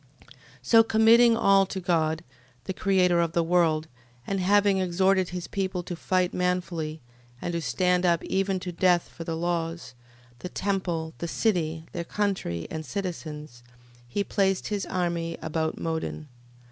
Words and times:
13:14. 0.21 0.29
So 0.63 0.83
committing 0.83 1.37
all 1.37 1.67
to 1.67 1.79
God, 1.79 2.23
the 2.63 2.73
Creator 2.73 3.19
of 3.19 3.33
the 3.33 3.43
world, 3.43 3.87
and 4.25 4.39
having 4.39 4.79
exhorted 4.79 5.29
his 5.29 5.45
people 5.47 5.83
to 5.83 5.95
fight 5.95 6.33
manfully, 6.33 7.01
and 7.39 7.53
to 7.53 7.61
stand 7.61 8.03
up 8.03 8.23
even 8.23 8.59
to 8.61 8.71
death 8.71 9.07
for 9.09 9.23
the 9.23 9.37
laws, 9.37 9.93
the 10.39 10.49
temple, 10.49 11.13
the 11.19 11.27
city, 11.27 11.85
their 11.91 12.03
country, 12.03 12.67
and 12.71 12.83
citizens: 12.83 13.61
he 14.07 14.23
placed 14.23 14.69
his 14.69 14.87
army 14.87 15.37
about 15.39 15.77
Modin. 15.77 16.27